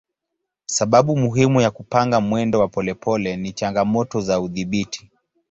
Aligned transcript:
Sababu 0.65 1.17
muhimu 1.17 1.61
ya 1.61 1.71
kupanga 1.71 2.21
mwendo 2.21 2.59
wa 2.59 2.67
polepole 2.67 3.37
ni 3.37 3.51
changamoto 3.53 4.21
za 4.21 4.39
udhibiti. 4.39 5.11